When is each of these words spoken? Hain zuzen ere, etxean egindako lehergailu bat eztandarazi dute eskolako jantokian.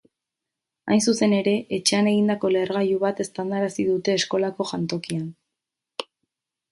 Hain 0.93 1.01
zuzen 1.11 1.35
ere, 1.39 1.51
etxean 1.77 2.09
egindako 2.11 2.51
lehergailu 2.55 2.97
bat 3.03 3.21
eztandarazi 3.25 3.85
dute 3.93 4.15
eskolako 4.21 4.67
jantokian. 4.71 5.29